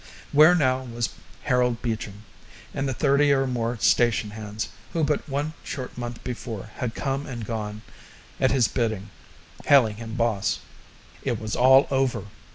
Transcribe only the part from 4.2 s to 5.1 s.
hands, who